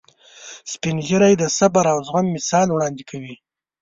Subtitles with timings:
[0.71, 3.35] سپین ږیری د صبر او زغم مثال وړاندې کوي